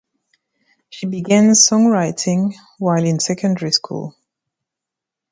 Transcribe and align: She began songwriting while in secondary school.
She 0.89 1.05
began 1.05 1.51
songwriting 1.51 2.55
while 2.79 3.05
in 3.05 3.19
secondary 3.19 3.71
school. 3.71 4.15